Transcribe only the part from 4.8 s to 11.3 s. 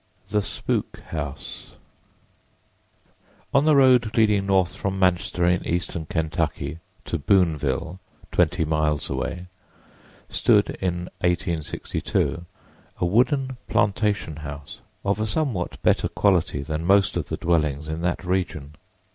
Manchester, in eastern Kentucky, to Booneville, twenty miles away, stood, in